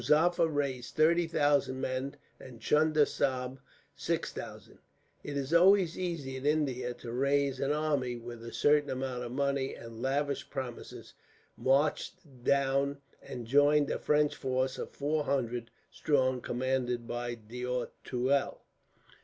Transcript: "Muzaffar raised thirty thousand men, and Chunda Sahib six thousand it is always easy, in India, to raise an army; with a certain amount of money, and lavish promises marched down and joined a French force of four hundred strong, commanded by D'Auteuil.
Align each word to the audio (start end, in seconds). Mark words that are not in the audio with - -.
"Muzaffar 0.01 0.47
raised 0.47 0.95
thirty 0.95 1.27
thousand 1.27 1.79
men, 1.79 2.15
and 2.39 2.59
Chunda 2.59 3.05
Sahib 3.05 3.59
six 3.95 4.33
thousand 4.33 4.79
it 5.23 5.37
is 5.37 5.53
always 5.53 5.95
easy, 5.95 6.35
in 6.35 6.43
India, 6.43 6.95
to 6.95 7.11
raise 7.11 7.59
an 7.59 7.71
army; 7.71 8.15
with 8.15 8.43
a 8.43 8.51
certain 8.51 8.89
amount 8.89 9.23
of 9.23 9.31
money, 9.31 9.75
and 9.75 10.01
lavish 10.01 10.49
promises 10.49 11.13
marched 11.55 12.43
down 12.43 12.97
and 13.21 13.45
joined 13.45 13.91
a 13.91 13.99
French 13.99 14.35
force 14.35 14.79
of 14.79 14.89
four 14.89 15.25
hundred 15.25 15.69
strong, 15.91 16.41
commanded 16.41 17.07
by 17.07 17.35
D'Auteuil. 17.35 18.59